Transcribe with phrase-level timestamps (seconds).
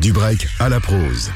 [0.00, 1.30] Du break à la prose.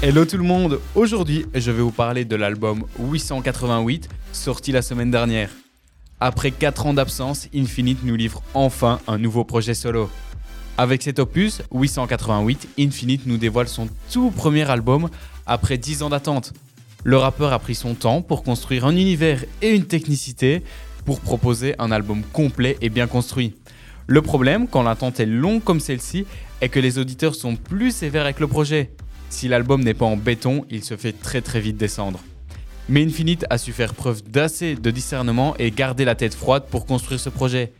[0.00, 5.10] Hello tout le monde, aujourd'hui je vais vous parler de l'album 888 sorti la semaine
[5.10, 5.50] dernière.
[6.20, 10.08] Après 4 ans d'absence, Infinite nous livre enfin un nouveau projet solo.
[10.78, 15.08] Avec cet opus, 888, Infinite nous dévoile son tout premier album
[15.44, 16.52] après 10 ans d'attente.
[17.02, 20.62] Le rappeur a pris son temps pour construire un univers et une technicité
[21.04, 23.54] pour proposer un album complet et bien construit.
[24.06, 26.26] Le problème, quand l'attente est longue comme celle-ci,
[26.64, 28.90] est que les auditeurs sont plus sévères avec le projet.
[29.28, 32.20] Si l'album n'est pas en béton, il se fait très très vite descendre.
[32.88, 36.86] Mais Infinite a su faire preuve d'assez de discernement et garder la tête froide pour
[36.86, 37.72] construire ce projet.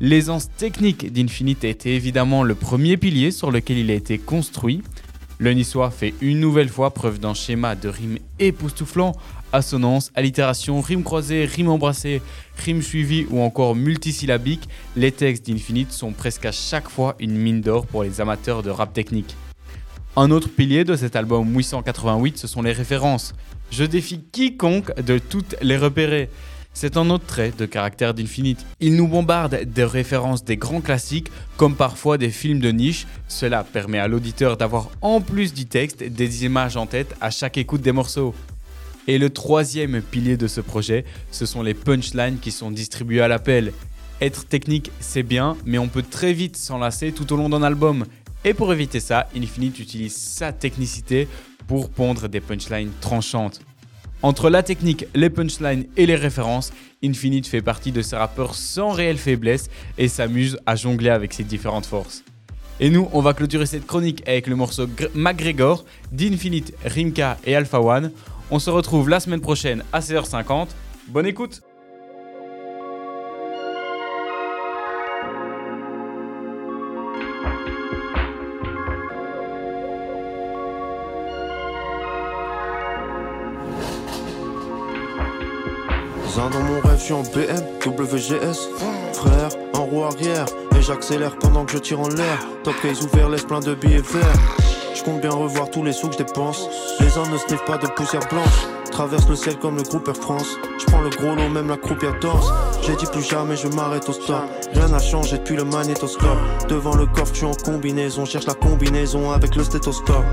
[0.00, 4.82] L'aisance technique d'Infinite été évidemment le premier pilier sur lequel il a été construit.
[5.38, 9.12] Le niçois fait une nouvelle fois preuve d'un schéma de rimes époustouflant,
[9.52, 12.22] assonance, allitération, rime croisée, rime embrassée,
[12.64, 14.68] rime suivie ou encore multisyllabique.
[14.96, 18.70] Les textes d'Infinite sont presque à chaque fois une mine d'or pour les amateurs de
[18.70, 19.34] rap technique.
[20.16, 23.34] Un autre pilier de cet album 888, ce sont les références.
[23.70, 26.30] Je défie quiconque de toutes les repérer.
[26.80, 28.64] C'est un autre trait de caractère d'Infinite.
[28.78, 33.06] Il nous bombarde de références des grands classiques, comme parfois des films de niche.
[33.26, 37.58] Cela permet à l'auditeur d'avoir en plus du texte des images en tête à chaque
[37.58, 38.34] écoute des morceaux.
[39.08, 43.28] Et le troisième pilier de ce projet, ce sont les punchlines qui sont distribuées à
[43.28, 43.72] l'appel.
[44.20, 48.04] Être technique, c'est bien, mais on peut très vite s'enlacer tout au long d'un album.
[48.44, 51.26] Et pour éviter ça, Infinite utilise sa technicité
[51.66, 53.62] pour pondre des punchlines tranchantes.
[54.20, 56.70] Entre la technique, les punchlines et les références,
[57.02, 61.44] Infinite fait partie de ces rappeurs sans réelle faiblesse et s'amuse à jongler avec ses
[61.44, 62.24] différentes forces.
[62.78, 67.80] Et nous, on va clôturer cette chronique avec le morceau McGregor d'Infinite, Rimka et Alpha
[67.80, 68.12] One.
[68.50, 70.68] On se retrouve la semaine prochaine à 16h50.
[71.08, 71.62] Bonne écoute
[86.50, 87.62] dans mon rêve, je suis en BM.
[89.12, 92.38] Frère, en roue arrière, et j'accélère pendant que je tire en l'air.
[92.62, 94.67] Top case ouvert, laisse plein de billets verts.
[94.98, 96.68] Je compte bien revoir tous les sous que je dépense.
[96.98, 98.66] Les uns ne sniffent pas de poussière blanche.
[98.90, 100.56] Traverse le ciel comme le groupe Air France.
[100.76, 102.50] Je prends le gros lot, même la croupière danse.
[102.82, 104.42] J'ai dit plus jamais, je m'arrête au stop.
[104.74, 106.38] Rien n'a changé depuis le magnétoscope.
[106.68, 108.24] Devant le coffre, suis en combinaison.
[108.24, 110.24] Cherche la combinaison avec le stéthoscope.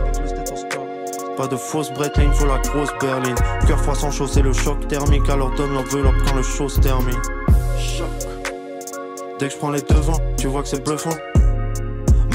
[1.38, 3.36] Pas de fausse il faut la grosse berline.
[3.68, 5.30] Cœur froid sans chaud, c'est le choc thermique.
[5.30, 7.22] Alors donne l'enveloppe quand le show se termine.
[9.38, 11.16] Dès que je prends les devants, tu vois que c'est bluffant.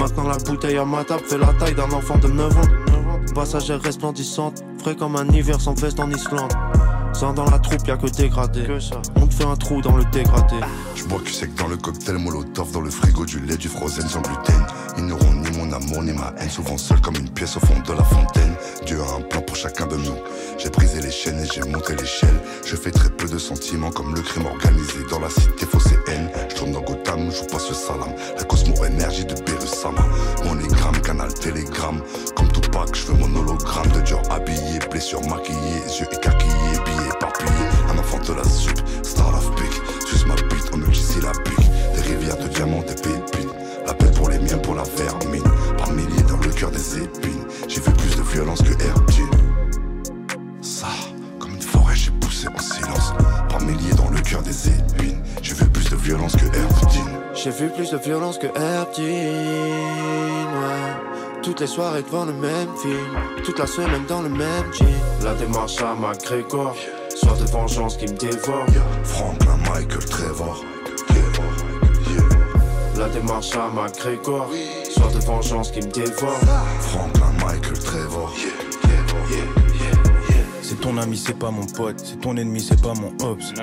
[0.00, 3.34] Maintenant la bouteille à ma table fait la taille d'un enfant de 9 ans.
[3.34, 6.50] Passagère resplendissante, frais comme un hiver sans veste en Islande.
[7.12, 8.62] Sans dans la troupe, y'a que dégradé.
[9.16, 10.56] On un trou dans le dégradé.
[10.94, 14.06] Je bois que que dans le cocktail molotov, dans le frigo du lait, du frozen
[14.08, 14.66] sans gluten.
[14.98, 17.80] Ils n'auront ni mon amour ni ma haine, souvent seul comme une pièce au fond
[17.86, 18.54] de la fontaine.
[18.86, 20.16] Dieu a un plan pour chacun de nous.
[20.58, 22.40] J'ai brisé les chaînes et j'ai monté l'échelle.
[22.64, 26.10] Je fais très peu de sentiments comme le crime organisé dans la cité fausse et
[26.10, 26.28] haine.
[26.50, 28.12] Je tourne dans Gotham, je passe le salam.
[28.36, 30.02] La Cosmo énergie de Berusama.
[30.44, 32.02] Monogramme, canal, télégramme.
[32.36, 37.68] Comme Tupac, je veux mon hologramme de Dior habillé, blessure maquillée, yeux écarquillés, billets éparpillés.
[37.88, 38.44] Un enfant de la
[42.66, 43.48] des pépites.
[43.86, 45.42] La paix pour les miens, pour la vermine.
[45.78, 47.46] Par milliers dans le cœur des épines.
[47.66, 49.30] J'ai vu plus de violence que Erdine.
[50.60, 50.88] Ça,
[51.38, 53.14] comme une forêt, j'ai poussé en silence.
[53.48, 55.22] Par milliers dans le cœur des épines.
[55.40, 57.18] J'ai vu plus de violence que Erdine.
[57.34, 59.06] J'ai vu plus de violence que Erdine,
[60.60, 61.40] ouais.
[61.42, 64.84] Toutes les soirées devant le même film, toute la semaine dans le même jean.
[65.24, 66.76] La démarche à McGregor,
[67.16, 68.66] soit de vengeance qui me dévore.
[69.04, 70.62] Franklin, Michael, Trevor.
[73.00, 74.50] La démarche à McGregor,
[74.90, 76.38] soit de vengeance qui me dévore.
[76.80, 78.30] Franklin, Michael, Trevor.
[80.60, 81.98] C'est ton ami, c'est pas mon pote.
[81.98, 83.54] C'est ton ennemi, c'est pas mon ops.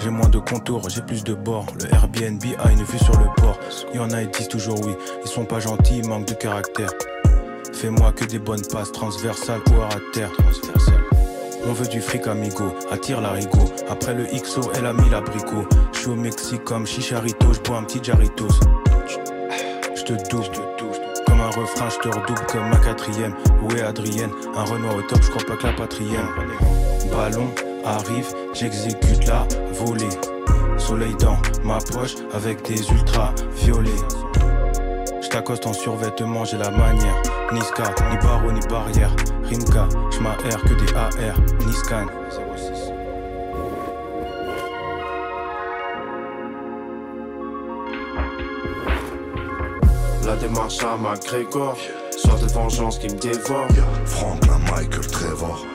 [0.00, 1.66] J'ai moins de contours, j'ai plus de bords.
[1.78, 3.60] Le Airbnb a une vue sur le port.
[3.94, 4.94] Y en a, ils disent toujours oui.
[5.24, 6.90] Ils sont pas gentils, ils manquent de caractère.
[7.72, 10.32] Fais-moi que des bonnes passes transversales ou à terre.
[11.66, 13.72] On veut du fric amigo, attire l'arigot.
[13.88, 15.66] Après le XO, elle a mis l'abricot.
[15.92, 18.48] Je suis au Mexique comme Chicharito, je bois un petit Jarritos.
[19.96, 23.34] Je te comme un refrain, je te redouble comme ma quatrième.
[23.62, 24.30] Où est Adrienne?
[24.54, 26.28] Un Renoir au top, je pas que la patrienne.
[27.10, 27.48] Ballon
[27.84, 30.08] arrive, j'exécute la volée.
[30.76, 33.90] Soleil dans ma poche avec des ultras violets.
[35.22, 37.22] Je t'accoste en survêtement, j'ai la manière.
[37.52, 39.14] Ni ska, ni barreau, ni barrière.
[39.48, 41.36] Rimka, j'm'aère que des AR,
[41.66, 42.06] ni scan.
[50.24, 51.76] La démarche à McGregor,
[52.16, 53.68] sorte de vengeance qui me dévore.
[54.06, 55.66] Franklin Michael Trevor.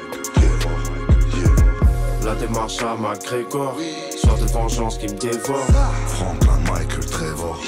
[2.25, 3.75] La démarche à McGregor,
[4.18, 5.65] sorte de vengeance qui me dévore.
[6.07, 7.60] Franklin Michael Trevor.